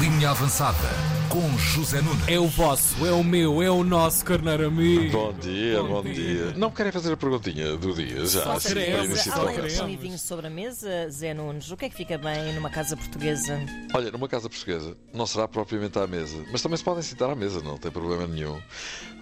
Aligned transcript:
Linha 0.00 0.30
Avançada 0.30 0.76
com 1.28 1.56
José 1.58 2.00
Nunes. 2.00 2.26
É 2.28 2.38
o 2.38 2.46
vosso, 2.48 3.04
é 3.06 3.12
o 3.12 3.22
meu, 3.22 3.62
é 3.62 3.70
o 3.70 3.84
nosso 3.84 4.24
carneiro 4.24 4.66
amigo. 4.66 5.12
Bom 5.12 5.32
dia, 5.32 5.82
bom, 5.82 5.88
Bom 5.88 6.02
dia. 6.02 6.14
dia. 6.14 6.54
Não 6.56 6.70
querem 6.70 6.90
fazer 6.90 7.12
a 7.12 7.16
perguntinha 7.16 7.76
do 7.76 7.94
dia 7.94 8.24
já? 8.26 8.42
Só 8.44 8.52
assim, 8.52 8.68
queremos, 8.68 9.28
Além 9.28 9.76
pão 9.76 9.88
e 9.88 9.96
vinho 9.96 10.18
sobre 10.18 10.46
a 10.46 10.50
mesa, 10.50 11.08
Zé 11.10 11.32
Nunes, 11.34 11.70
o 11.70 11.76
que 11.76 11.84
é 11.84 11.88
que 11.88 11.94
fica 11.96 12.18
bem 12.18 12.52
numa 12.54 12.68
casa 12.70 12.96
portuguesa? 12.96 13.58
Olha, 13.94 14.10
numa 14.10 14.28
casa 14.28 14.48
portuguesa 14.48 14.96
não 15.14 15.26
será 15.26 15.46
propriamente 15.46 15.98
à 15.98 16.06
mesa, 16.06 16.44
mas 16.50 16.62
também 16.62 16.76
se 16.76 16.84
podem 16.84 17.02
sentar 17.02 17.30
à 17.30 17.34
mesa, 17.34 17.60
não 17.62 17.76
tem 17.78 17.90
problema 17.90 18.26
nenhum. 18.26 18.60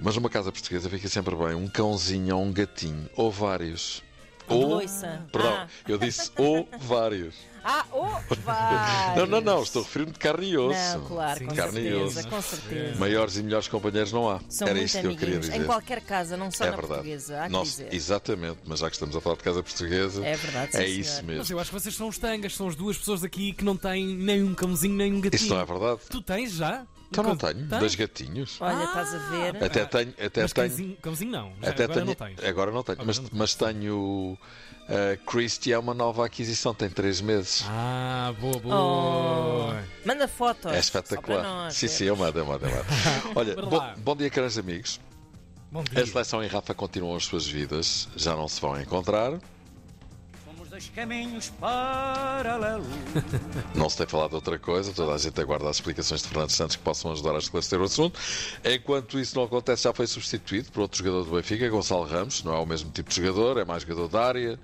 Mas 0.00 0.16
numa 0.16 0.30
casa 0.30 0.50
portuguesa 0.50 0.88
fica 0.88 1.08
sempre 1.08 1.34
bem 1.36 1.54
um 1.54 1.68
cãozinho 1.68 2.36
ou 2.36 2.42
um 2.42 2.52
gatinho, 2.52 3.08
ou 3.16 3.30
vários. 3.30 4.02
Ou, 4.48 4.66
Loiça. 4.74 5.22
perdão, 5.32 5.52
Ah. 5.52 5.66
eu 5.88 5.96
disse 5.98 6.30
ou 6.36 6.68
vários. 6.80 7.34
Ah, 7.66 7.86
oh, 7.92 8.34
vai! 8.42 9.16
Não, 9.16 9.26
não, 9.26 9.40
não, 9.40 9.62
estou 9.62 9.80
a 9.80 9.84
referir-me 9.86 10.12
de 10.12 10.18
carne 10.18 10.50
e 10.50 10.58
osso. 10.58 10.98
Não, 10.98 11.04
claro, 11.06 11.38
Sim, 11.38 11.46
com 11.46 11.54
carne 11.54 11.80
e 11.80 11.82
certeza, 11.90 12.20
osso. 12.20 12.28
com 12.28 12.42
certeza. 12.42 12.98
Maiores 13.00 13.36
e 13.38 13.42
melhores 13.42 13.68
companheiros 13.68 14.12
não 14.12 14.28
há. 14.30 14.40
São 14.50 14.68
Era 14.68 14.78
isto 14.80 15.00
que 15.00 15.06
eu 15.06 15.10
queria 15.12 15.16
amiguinhos. 15.36 15.46
dizer. 15.46 15.62
Em 15.62 15.64
qualquer 15.66 16.00
casa, 16.02 16.36
não 16.36 16.50
só 16.50 16.64
é 16.64 16.70
na 16.70 16.76
verdade. 16.76 16.94
portuguesa, 16.94 17.40
há 17.40 17.46
que 17.46 17.52
Nós- 17.52 17.68
dizer. 17.68 17.94
exatamente, 17.94 18.58
mas 18.66 18.80
já 18.80 18.88
que 18.90 18.96
estamos 18.96 19.16
a 19.16 19.20
falar 19.20 19.36
de 19.36 19.42
casa 19.42 19.62
portuguesa, 19.62 20.24
É 20.26 20.36
verdade, 20.36 20.72
sim, 20.72 20.78
é 20.78 20.80
senhor. 20.86 20.98
isso 21.00 21.24
mesmo. 21.24 21.38
Mas 21.38 21.50
eu 21.50 21.58
acho 21.58 21.70
que 21.70 21.80
vocês 21.80 21.94
são 21.94 22.08
os 22.08 22.18
tangas, 22.18 22.54
são 22.54 22.68
as 22.68 22.76
duas 22.76 22.98
pessoas 22.98 23.24
aqui 23.24 23.52
que 23.54 23.64
não 23.64 23.76
têm 23.76 24.14
nem 24.14 24.42
um 24.42 24.54
cãozinho 24.54 24.94
nem 24.94 25.12
um 25.14 25.20
gatinho. 25.22 25.40
Isso 25.42 25.54
não 25.54 25.60
é 25.60 25.64
verdade? 25.64 26.00
Tu 26.10 26.20
tens 26.20 26.52
já? 26.52 26.84
Então 27.10 27.22
Um 27.24 27.28
não 27.28 27.36
tenho, 27.36 27.68
Tens? 27.68 27.78
dois 27.78 27.94
gatinhos. 27.94 28.56
Olha, 28.60 28.76
Ah, 28.78 28.84
estás 28.84 29.14
a 29.14 29.18
ver? 29.30 29.64
Até 29.64 29.84
tenho, 29.84 30.10
até 30.20 30.42
Mas 30.42 30.52
tenho, 30.52 30.68
cãozinho, 30.68 30.96
cãozinho 31.00 31.30
não, 31.30 31.52
já 31.62 31.70
até 31.70 31.84
agora 31.84 31.94
tenho, 32.00 32.06
não 32.06 32.14
tens. 32.14 32.44
agora 32.44 32.70
não 32.72 32.82
tenho, 32.82 33.00
Agora 33.00 33.06
mas, 33.22 33.30
mas 33.30 33.54
tenho 33.54 34.38
uh, 34.88 35.16
Christie 35.24 35.72
é 35.72 35.78
uma 35.78 35.94
nova 35.94 36.24
aquisição, 36.26 36.74
tem 36.74 36.88
três 36.88 37.20
meses. 37.20 37.64
Ah, 37.68 38.32
boa, 38.40 38.56
Oh, 38.56 38.60
boa. 38.60 39.84
manda 40.04 40.26
fotos. 40.28 40.72
é 40.72 40.78
espetacular. 40.78 41.70
sim, 41.70 41.86
ver. 41.86 41.92
sim, 41.92 42.04
eu 42.04 42.16
mando, 42.16 42.38
eu 42.38 42.46
mando, 42.46 42.66
eu 42.66 42.70
mando. 42.70 42.84
Olha, 43.34 43.54
bom, 43.56 43.94
bom 43.98 44.16
dia, 44.16 44.30
caros 44.30 44.58
amigos. 44.58 45.00
Bom 45.70 45.80
A 45.80 45.82
dia. 45.94 46.06
seleção 46.06 46.42
e 46.44 46.46
Rafa 46.46 46.72
continuam 46.74 47.16
as 47.16 47.24
suas 47.24 47.46
vidas, 47.46 48.08
já 48.16 48.36
não 48.36 48.46
se 48.46 48.60
vão 48.60 48.80
encontrar. 48.80 49.32
Caminhos 50.92 51.50
paralelos. 51.60 52.86
Não 53.76 53.88
se 53.88 53.96
tem 53.96 54.06
falado 54.08 54.30
de 54.30 54.34
outra 54.34 54.58
coisa, 54.58 54.92
toda 54.92 55.14
a 55.14 55.18
gente 55.18 55.40
aguarda 55.40 55.70
as 55.70 55.76
explicações 55.76 56.22
de 56.22 56.28
Fernando 56.28 56.50
Santos 56.50 56.74
que 56.74 56.82
possam 56.82 57.12
ajudar 57.12 57.36
a 57.36 57.38
esclarecer 57.38 57.80
o 57.80 57.84
assunto. 57.84 58.18
Enquanto 58.64 59.20
isso 59.20 59.36
não 59.36 59.44
acontece, 59.44 59.84
já 59.84 59.94
foi 59.94 60.08
substituído 60.08 60.72
por 60.72 60.80
outro 60.80 60.98
jogador 60.98 61.24
do 61.24 61.30
Benfica, 61.30 61.68
Gonçalo 61.68 62.04
Ramos. 62.04 62.42
Não 62.42 62.54
é 62.54 62.58
o 62.58 62.66
mesmo 62.66 62.90
tipo 62.90 63.08
de 63.08 63.16
jogador, 63.16 63.58
é 63.58 63.64
mais 63.64 63.84
jogador 63.84 64.08
da 64.08 64.26
área. 64.26 64.58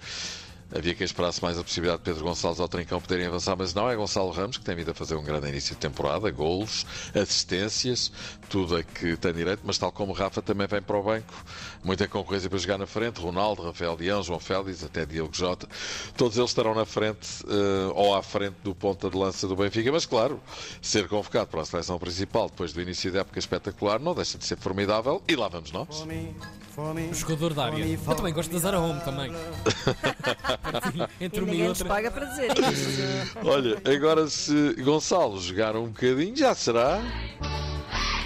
Havia 0.73 0.95
quem 0.95 1.05
esperasse 1.05 1.43
mais 1.43 1.59
a 1.59 1.65
possibilidade 1.65 1.99
de 1.99 2.05
Pedro 2.05 2.25
Gonçalves 2.25 2.61
ao 2.61 2.69
Trincão 2.69 3.01
poderem 3.01 3.27
avançar, 3.27 3.57
mas 3.57 3.75
não, 3.75 3.91
é 3.91 3.97
Gonçalo 3.97 4.31
Ramos 4.31 4.57
que 4.57 4.65
tem 4.65 4.77
vindo 4.77 4.91
a 4.93 4.95
fazer 4.95 5.17
um 5.17 5.23
grande 5.23 5.49
início 5.49 5.75
de 5.75 5.81
temporada, 5.81 6.31
golos, 6.31 6.87
assistências, 7.13 8.13
tudo 8.49 8.77
a 8.77 8.83
que 8.85 9.17
tem 9.17 9.33
direito, 9.33 9.63
mas 9.65 9.79
tal 9.79 9.91
como 9.91 10.13
Rafa 10.13 10.41
também 10.41 10.69
vem 10.69 10.81
para 10.81 10.97
o 10.97 11.03
banco, 11.03 11.35
muita 11.83 12.07
concorrência 12.07 12.49
para 12.49 12.59
jogar 12.59 12.79
na 12.79 12.87
frente, 12.87 13.21
Ronaldo, 13.21 13.63
Rafael 13.63 13.97
Leão, 13.99 14.23
João 14.23 14.39
Félix, 14.39 14.85
até 14.85 15.05
Diogo 15.05 15.35
Jota, 15.35 15.69
todos 16.17 16.39
eles 16.39 16.51
estarão 16.51 16.73
na 16.73 16.85
frente 16.85 17.29
eh, 17.49 17.93
ou 17.95 18.15
à 18.15 18.23
frente 18.23 18.57
do 18.63 18.73
ponta 18.73 19.11
de 19.11 19.17
lança 19.17 19.49
do 19.49 19.57
Benfica, 19.57 19.91
mas 19.91 20.07
claro, 20.07 20.41
ser 20.81 21.09
convocado 21.09 21.49
para 21.49 21.63
a 21.63 21.65
seleção 21.65 21.99
principal 21.99 22.49
depois 22.49 22.73
do 22.73 22.81
início 22.81 23.11
da 23.11 23.21
época 23.21 23.41
espetacular 23.41 23.99
não 23.99 24.15
deixa 24.15 24.39
de 24.39 24.45
ser 24.45 24.57
formidável 24.57 25.21
e 25.27 25.35
lá 25.35 25.49
vamos 25.49 25.73
nós. 25.73 26.07
Fome. 26.75 27.13
Jogador 27.13 27.53
da 27.53 27.65
área. 27.65 27.85
Eu 27.85 28.15
também 28.15 28.33
gosto 28.33 28.53
da 28.53 28.59
Zara 28.59 28.79
Home 28.79 29.01
também. 29.01 29.33
Entre 31.21 31.41
E 31.41 31.45
uma 31.45 31.55
e 31.55 31.69
outra. 31.69 31.85
paga 31.87 32.11
para 32.11 32.27
dizer 32.27 32.51
isto. 32.73 33.39
Olha, 33.45 33.83
agora 33.85 34.27
se 34.29 34.75
Gonçalo 34.83 35.41
jogar 35.41 35.77
um 35.77 35.87
bocadinho, 35.87 36.37
já 36.37 36.55
será. 36.55 37.01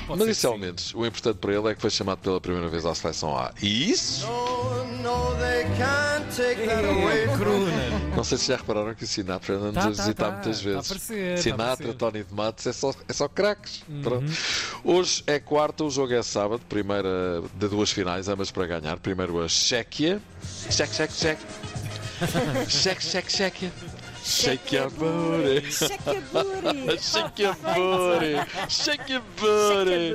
Pode 0.07 0.21
Mas 0.21 0.37
isso 0.37 0.47
é. 0.49 0.51
O 0.99 1.07
importante 1.07 1.39
para 1.39 1.55
ele 1.55 1.69
é 1.69 1.75
que 1.75 1.81
foi 1.81 1.89
chamado 1.89 2.19
pela 2.19 2.39
primeira 2.39 2.69
vez 2.69 2.85
à 2.85 2.95
seleção 2.95 3.35
A. 3.39 3.53
E 3.63 3.91
isso, 3.91 4.27
No, 5.03 5.35
they 5.37 5.65
can't 5.79 6.27
take 6.37 6.67
that 6.69 6.85
away 6.85 7.27
Cruna. 7.39 7.73
não 8.15 8.23
sei 8.23 8.37
se 8.37 8.49
já 8.49 8.57
repararam 8.57 8.95
que 8.95 9.05
o 9.05 9.07
Sinatra 9.07 9.55
anda-nos 9.57 9.75
Tá, 9.75 9.81
a 9.81 9.85
tá, 9.85 10.03
visitar 10.03 10.25
tá. 10.27 10.31
muitas 10.33 10.61
Tá 10.61 10.69
a 10.69 10.73
vezes. 10.75 10.91
aparecer, 10.91 11.39
Sinatra. 11.39 11.87
Uhum. 11.89 11.95
Tony 11.95 12.23
de 12.25 12.35
Matos, 12.35 12.67
é 12.67 12.73
só, 12.75 12.95
é 13.09 13.13
só 13.15 13.29
craques. 13.29 13.83
Pronto. 14.03 14.31
Hoje 14.85 15.23
é 15.27 15.39
quarta, 15.41 15.85
o 15.85 15.91
jogo 15.91 16.13
é 16.13 16.23
sábado, 16.23 16.61
primeira 16.69 17.43
de 17.55 17.69
duas 17.69 17.91
finais, 17.91 18.29
ambas 18.29 18.51
para 18.51 18.67
ganhar. 18.67 18.99
Primeiro 18.99 19.43
a 19.43 19.49
Chequia. 19.49 20.21
Cheque, 20.71 20.95
cheque, 20.95 21.15
cheque. 21.15 21.43
Cheque, 22.69 23.03
cheque, 23.03 23.31
cheque. 23.31 23.71
Shake 24.25 24.75
your 24.75 24.91
booty. 24.91 25.61
Check 25.71 26.07
your 26.07 26.23
booty. 26.33 26.99
Shake 26.99 27.39
your 27.43 27.55
booty. 27.55 28.41
Shake 28.69 29.09
your 29.11 29.23
booty. 29.39 30.15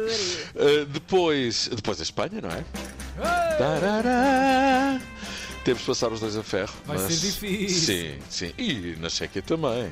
Uh, 0.55 0.85
depois, 0.85 1.67
depois 1.67 1.99
a 1.99 2.03
Espanha, 2.03 2.41
não 2.41 2.49
é? 2.49 2.63
Tarará. 3.57 4.99
Temos 5.63 5.81
de 5.81 5.87
passar 5.87 6.11
os 6.11 6.19
dois 6.19 6.35
a 6.37 6.43
ferro. 6.43 6.73
Vai 6.85 6.97
mas... 6.97 7.13
ser 7.13 7.27
difícil. 7.27 7.95
Sim, 7.95 8.19
sim. 8.29 8.53
E 8.57 8.95
na 8.99 9.09
Chequia 9.09 9.41
também. 9.41 9.91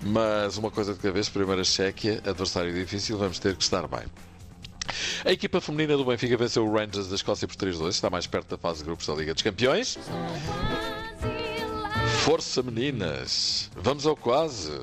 Mas 0.00 0.56
uma 0.56 0.70
coisa 0.70 0.94
de 0.94 1.00
cada 1.00 1.12
vez, 1.12 1.28
primeira 1.28 1.64
Chequia, 1.64 2.22
adversário 2.24 2.72
difícil, 2.72 3.18
vamos 3.18 3.38
ter 3.38 3.54
que 3.56 3.62
estar 3.62 3.86
bem. 3.86 4.04
A 5.24 5.32
equipa 5.32 5.60
feminina 5.60 5.96
do 5.96 6.04
Benfica 6.04 6.36
venceu 6.36 6.66
o 6.66 6.72
Rangers 6.72 7.08
da 7.08 7.16
Escócia 7.16 7.46
por 7.46 7.56
3-2, 7.56 7.88
está 7.90 8.08
mais 8.08 8.26
perto 8.26 8.48
da 8.48 8.56
fase 8.56 8.78
de 8.78 8.84
grupos 8.84 9.06
da 9.06 9.14
Liga 9.14 9.34
dos 9.34 9.42
Campeões. 9.42 9.98
Força, 12.28 12.62
meninas! 12.62 13.70
Vamos 13.74 14.06
ao 14.06 14.14
quase! 14.14 14.78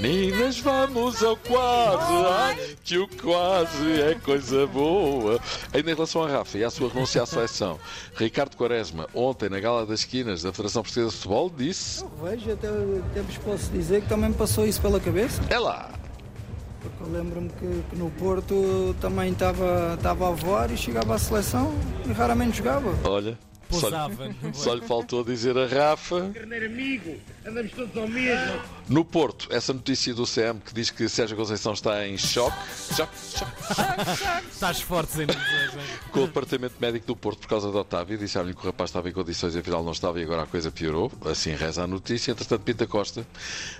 Meninas, 0.00 0.58
vamos 0.58 1.22
ao 1.22 1.36
quase! 1.36 2.12
Ai, 2.12 2.76
que 2.82 2.98
o 2.98 3.06
quase 3.06 4.00
é 4.00 4.16
coisa 4.16 4.66
boa! 4.66 5.38
Ainda 5.72 5.92
em 5.92 5.94
relação 5.94 6.24
a 6.24 6.28
Rafa 6.28 6.58
e 6.58 6.64
à 6.64 6.70
sua 6.70 6.88
renúncia 6.88 7.22
à 7.22 7.26
seleção, 7.26 7.78
Ricardo 8.18 8.56
Quaresma, 8.56 9.08
ontem 9.14 9.48
na 9.48 9.60
Gala 9.60 9.86
das 9.86 10.00
Esquinas 10.00 10.42
da 10.42 10.50
Federação 10.50 10.82
Portuguesa 10.82 11.10
de 11.12 11.16
Futebol, 11.16 11.48
disse: 11.48 12.04
Vejo, 12.20 12.50
até, 12.50 12.66
até 12.66 13.22
vos 13.22 13.38
posso 13.38 13.70
dizer 13.70 14.02
que 14.02 14.08
também 14.08 14.30
me 14.30 14.34
passou 14.34 14.66
isso 14.66 14.82
pela 14.82 14.98
cabeça. 14.98 15.40
É 15.50 15.60
lá! 15.60 15.92
Porque 16.80 17.04
eu 17.04 17.08
lembro-me 17.08 17.50
que, 17.50 17.84
que 17.88 17.96
no 17.96 18.10
Porto 18.10 18.96
também 19.00 19.30
estava 19.30 19.94
estava 19.94 20.26
a 20.26 20.32
voar 20.32 20.72
e 20.72 20.76
chegava 20.76 21.14
à 21.14 21.18
seleção 21.18 21.72
e 22.04 22.10
raramente 22.12 22.58
jogava. 22.58 22.92
Olha, 23.08 23.38
só 23.80 23.88
lhe, 23.88 23.92
Pousava. 23.92 24.34
só 24.52 24.74
lhe 24.74 24.80
faltou 24.82 25.24
dizer 25.24 25.56
a 25.58 25.66
Rafa. 25.66 26.30
Carneiro 26.34 26.66
amigo, 26.66 27.16
andamos 27.46 27.72
todos 27.72 27.96
ao 27.96 28.08
mesmo. 28.08 28.60
No 28.88 29.04
Porto, 29.04 29.48
essa 29.50 29.72
notícia 29.72 30.12
do 30.14 30.24
CM 30.26 30.60
que 30.60 30.74
diz 30.74 30.90
que 30.90 31.08
Sérgio 31.08 31.36
Conceição 31.36 31.72
está 31.72 32.06
em 32.06 32.18
choque, 32.18 32.56
choque, 32.94 33.16
choque 33.16 34.50
Estás 34.50 34.80
fortes 34.80 35.18
ainda. 35.18 35.32
Zé. 35.32 35.40
com 36.10 36.20
o 36.24 36.26
departamento 36.26 36.74
médico 36.78 37.06
do 37.06 37.16
Porto 37.16 37.40
por 37.40 37.48
causa 37.48 37.70
do 37.70 37.78
Otávio. 37.78 38.18
Disseram-lhe 38.18 38.54
que 38.54 38.60
o 38.60 38.66
rapaz 38.66 38.90
estava 38.90 39.08
em 39.08 39.12
condições 39.12 39.54
e 39.54 39.58
afinal 39.58 39.82
não 39.82 39.92
estava 39.92 40.20
e 40.20 40.22
agora 40.24 40.42
a 40.42 40.46
coisa 40.46 40.70
piorou. 40.70 41.10
Assim 41.24 41.54
reza 41.54 41.82
a 41.82 41.86
notícia. 41.86 42.32
Entretanto, 42.32 42.62
Pinta 42.62 42.86
Costa, 42.86 43.26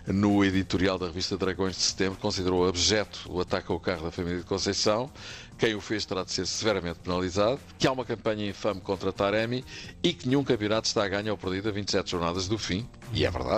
no 0.06 0.44
editorial 0.44 0.98
da 0.98 1.06
revista 1.06 1.36
Dragões 1.36 1.76
de 1.76 1.82
Setembro, 1.82 2.18
considerou 2.18 2.66
abjeto 2.66 3.20
o 3.26 3.40
ataque 3.40 3.70
ao 3.70 3.78
carro 3.78 4.04
da 4.04 4.10
família 4.10 4.38
de 4.38 4.44
Conceição. 4.44 5.10
Quem 5.56 5.74
o 5.76 5.80
fez 5.80 6.04
terá 6.04 6.24
de 6.24 6.32
ser 6.32 6.46
severamente 6.46 6.98
penalizado, 6.98 7.60
que 7.78 7.86
há 7.86 7.92
uma 7.92 8.04
campanha 8.04 8.48
infame 8.48 8.80
contra 8.80 9.12
Taremi 9.12 9.64
e 10.02 10.12
que 10.12 10.26
nenhum 10.28 10.42
campeonato 10.42 10.88
está 10.88 11.04
a 11.04 11.08
ganho 11.08 11.30
ou 11.30 11.38
perdido 11.38 11.68
a 11.68 11.72
27 11.72 12.10
jornadas 12.10 12.48
do 12.48 12.58
fim. 12.58 12.88
E 13.12 13.24
é 13.24 13.30
verdade. 13.30 13.53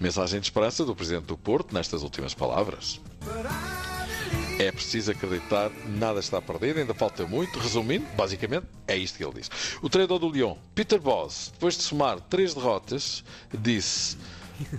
Mensagem 0.00 0.40
de 0.40 0.46
esperança 0.46 0.84
do 0.84 0.94
Presidente 0.94 1.26
do 1.26 1.36
Porto 1.36 1.72
nestas 1.72 2.02
últimas 2.02 2.34
palavras. 2.34 3.00
É 4.58 4.72
preciso 4.72 5.12
acreditar, 5.12 5.70
nada 5.86 6.18
está 6.18 6.42
perdido, 6.42 6.80
ainda 6.80 6.92
falta 6.92 7.24
muito. 7.24 7.60
Resumindo, 7.60 8.04
basicamente, 8.16 8.66
é 8.88 8.96
isto 8.96 9.16
que 9.16 9.24
ele 9.24 9.34
disse. 9.34 9.50
O 9.80 9.88
treinador 9.88 10.18
do 10.18 10.28
Lyon, 10.28 10.56
Peter 10.74 11.00
Boss, 11.00 11.50
depois 11.52 11.76
de 11.76 11.84
somar 11.84 12.20
três 12.20 12.54
derrotas, 12.54 13.22
disse: 13.56 14.16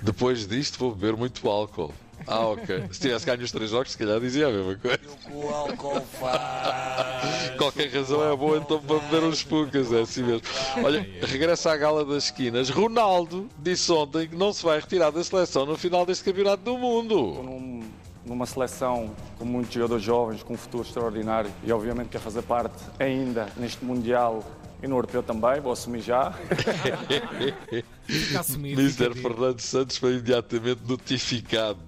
Depois 0.03 0.45
disto 0.45 0.77
vou 0.77 0.93
beber 0.93 1.15
muito 1.15 1.47
álcool. 1.47 1.93
Ah, 2.27 2.47
ok. 2.47 2.83
Se 2.91 2.99
tivesse 3.01 3.25
ganho 3.25 3.41
os 3.43 3.51
três 3.51 3.71
jogos, 3.71 3.91
se 3.91 3.97
calhar 3.97 4.19
dizia 4.19 4.47
a 4.47 4.51
mesma 4.51 4.75
coisa. 4.75 4.99
O 5.31 5.47
álcool 5.49 6.01
faz. 6.19 7.49
Qualquer 7.57 7.89
razão 7.91 8.31
é 8.31 8.35
boa 8.35 8.57
então 8.57 8.79
para 8.81 8.99
beber 8.99 9.23
uns 9.23 9.43
poucas, 9.43 9.91
é 9.91 10.01
assim 10.01 10.23
mesmo. 10.23 10.41
Olha, 10.83 11.07
regressa 11.23 11.71
à 11.71 11.77
gala 11.77 12.05
das 12.05 12.25
esquinas. 12.25 12.69
Ronaldo 12.69 13.49
disse 13.57 13.91
ontem 13.91 14.27
que 14.27 14.35
não 14.35 14.53
se 14.53 14.63
vai 14.63 14.79
retirar 14.79 15.11
da 15.11 15.23
seleção 15.23 15.65
no 15.65 15.77
final 15.77 16.05
deste 16.05 16.23
campeonato 16.23 16.63
do 16.63 16.77
mundo. 16.77 17.15
num- 17.43 17.79
numa 18.25 18.45
seleção 18.45 19.09
com 19.39 19.45
muitos 19.45 19.73
jogadores 19.73 20.03
jovens, 20.03 20.43
com 20.43 20.53
um 20.53 20.57
futuro 20.57 20.83
extraordinário 20.83 21.49
e 21.63 21.71
obviamente 21.71 22.09
quer 22.09 22.19
fazer 22.19 22.43
parte 22.43 22.75
ainda 22.99 23.47
neste 23.57 23.83
Mundial 23.83 24.43
e 24.83 24.87
no 24.87 24.97
Europeu 24.97 25.23
também, 25.23 25.59
vou 25.59 25.71
assumir 25.71 26.01
já. 26.01 26.31
Fica 28.05 28.39
assumido. 28.39 28.79
Mr. 28.81 29.15
Fernando 29.15 29.59
Santos 29.59 29.97
foi 29.97 30.13
imediatamente 30.13 30.81
notificado. 30.87 31.79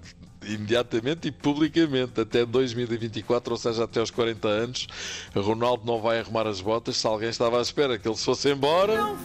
Imediatamente 0.44 1.28
e 1.28 1.32
publicamente 1.32 2.20
até 2.20 2.44
2024, 2.44 3.52
ou 3.52 3.58
seja, 3.58 3.84
até 3.84 4.00
aos 4.00 4.10
40 4.10 4.48
anos, 4.48 4.86
Ronaldo 5.34 5.84
não 5.86 6.00
vai 6.00 6.18
arrumar 6.20 6.46
as 6.46 6.60
botas. 6.60 6.96
Se 6.96 7.06
alguém 7.06 7.28
estava 7.28 7.58
à 7.58 7.62
espera 7.62 7.98
que 7.98 8.08
ele 8.08 8.16
se 8.16 8.24
fosse 8.24 8.50
embora, 8.50 8.96
Não 8.96 9.16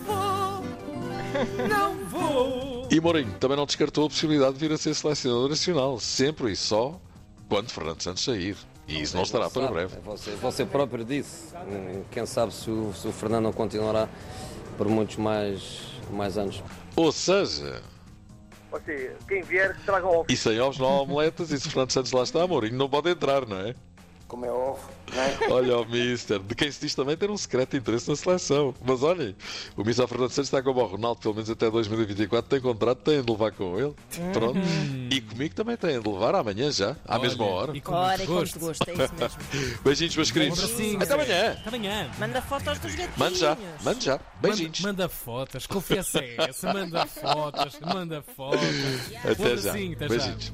vou! 2.09 2.87
E 2.89 2.99
Mourinho 3.01 3.33
também 3.39 3.57
não 3.57 3.65
descartou 3.65 4.05
a 4.05 4.09
possibilidade 4.09 4.53
de 4.53 4.59
vir 4.59 4.71
a 4.73 4.77
ser 4.77 4.93
selecionador 4.93 5.49
nacional, 5.49 5.99
sempre 5.99 6.51
e 6.51 6.55
só 6.55 6.99
quando 7.49 7.69
Fernando 7.69 8.01
Santos 8.01 8.23
sair. 8.23 8.55
E 8.87 9.01
isso 9.01 9.15
não 9.15 9.23
estará 9.23 9.49
para 9.49 9.67
breve. 9.67 9.97
Você, 10.05 10.31
você 10.35 10.65
próprio 10.65 11.03
disse. 11.03 11.53
Hum, 11.55 12.03
Quem 12.09 12.25
sabe 12.25 12.53
se 12.53 12.69
o, 12.69 12.93
se 12.93 13.05
o 13.07 13.11
Fernando 13.11 13.43
não 13.43 13.51
continuará 13.53 14.07
por 14.77 14.87
muitos 14.87 15.17
mais, 15.17 15.81
mais 16.09 16.37
anos. 16.37 16.63
Ou 16.95 17.11
seja, 17.11 17.81
Você, 18.71 19.15
quem 19.27 19.41
vier, 19.43 19.75
traga 19.85 20.05
ovo. 20.07 20.25
e 20.29 20.35
sem 20.35 20.59
ovos 20.59 20.77
não 20.77 20.87
há 20.87 21.01
omeletas, 21.01 21.51
e 21.51 21.59
se 21.59 21.69
Fernando 21.69 21.91
Santos 21.91 22.11
lá 22.11 22.23
está, 22.23 22.45
Mourinho 22.45 22.77
não 22.77 22.89
pode 22.89 23.09
entrar, 23.09 23.45
não 23.45 23.57
é? 23.59 23.73
Como 24.27 24.45
é 24.45 24.51
ovo, 24.51 24.77
não 25.13 25.21
é? 25.23 25.37
Olha 25.49 25.77
o 25.77 25.85
Mister, 25.85 26.39
de 26.39 26.53
quem 26.53 26.69
se 26.69 26.81
diz 26.81 26.93
também 26.93 27.15
ter 27.15 27.31
um 27.31 27.37
secreto 27.37 27.77
interesse 27.77 28.09
na 28.09 28.15
seleção. 28.15 28.73
Mas 28.85 29.01
olhem, 29.01 29.33
o 29.77 29.83
Mister 29.83 30.05
Fernando 30.07 30.31
Santos 30.31 30.47
está 30.49 30.61
como 30.61 30.81
o 30.81 30.85
Ronaldo, 30.85 31.21
pelo 31.21 31.33
menos 31.33 31.49
até 31.49 31.71
2024, 31.71 32.49
tem 32.49 32.59
contrato, 32.59 32.99
tem 32.99 33.21
de 33.21 33.31
levar 33.31 33.51
com 33.53 33.79
ele. 33.79 33.95
Pronto. 34.33 34.59
E 35.09 35.21
comigo 35.21 35.55
também 35.55 35.77
tem 35.77 35.99
de 35.99 36.09
levar 36.09 36.35
amanhã 36.35 36.69
já, 36.71 36.97
à 37.07 37.13
Olha, 37.13 37.21
mesma 37.21 37.45
hora. 37.45 37.77
E 37.77 37.79
com 37.79 37.93
e 37.93 38.27
com 38.27 38.33
gosto. 38.33 38.59
gosto, 38.59 38.89
é 38.89 38.93
isso 38.93 39.13
mesmo. 39.15 39.79
Beijinhos, 39.83 40.15
meus 40.17 40.31
queridos. 40.31 40.63
abracinho. 40.63 41.01
Até 41.01 41.13
amanhã. 41.13 41.51
Até 41.51 41.69
amanhã. 41.69 42.11
Manda 42.19 42.41
fotos 42.41 42.79
dos 42.79 42.91
gatinhos. 42.95 43.17
Mande 43.17 43.39
já, 43.39 43.57
mande 43.81 44.05
já. 44.05 44.19
Beijinhos. 44.41 44.81
Manda, 44.81 45.03
manda 45.03 45.09
fotos, 45.09 45.67
confiança 45.67 46.19
é 46.19 46.35
essa. 46.49 46.73
Manda 46.73 47.05
fotos, 47.05 47.79
manda 47.79 48.21
fotos. 48.21 48.59
Até 49.23 49.35
já. 49.57 49.69
abracinho, 49.71 49.93
até 49.93 50.09
já. 50.09 50.15
Beijinhos. 50.15 50.51